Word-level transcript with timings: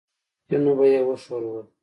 تيونه 0.47 0.71
به 0.77 0.85
يې 0.93 0.99
وښورول. 1.07 1.65